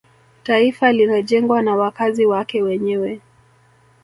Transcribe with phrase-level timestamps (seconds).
[0.43, 3.21] taifa linajengwa na wakazi wake wenyewe